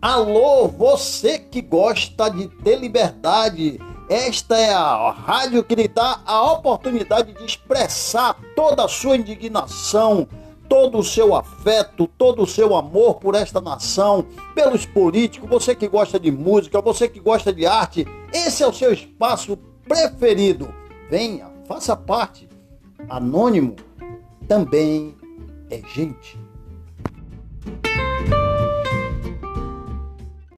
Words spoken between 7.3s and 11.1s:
de expressar toda a sua indignação, todo o